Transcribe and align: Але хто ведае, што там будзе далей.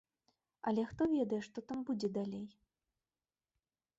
Але 0.71 0.85
хто 0.93 1.03
ведае, 1.15 1.39
што 1.49 1.57
там 1.71 1.83
будзе 1.89 2.09
далей. 2.17 2.45